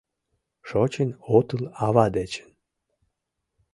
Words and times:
Шочын 0.67 1.09
отыл 1.37 1.63
ава 1.85 2.05
дечын 2.15 2.49